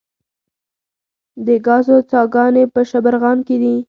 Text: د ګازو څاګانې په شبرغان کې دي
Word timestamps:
د 1.45 1.47
ګازو 1.65 1.97
څاګانې 2.11 2.63
په 2.73 2.81
شبرغان 2.89 3.37
کې 3.47 3.55
دي 3.61 3.75